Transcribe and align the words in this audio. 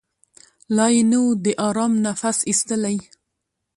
لا 0.75 0.85
یې 0.93 1.01
نه 1.11 1.17
وو 1.23 1.29
د 1.45 1.45
آرام 1.67 1.93
نفس 2.05 2.37
ایستلی 2.49 2.97